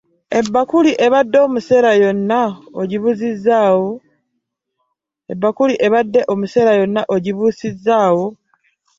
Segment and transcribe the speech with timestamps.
[0.39, 0.91] Ebbakuli
[5.85, 8.25] ebadde omusera yonna ogibuusizzaawo?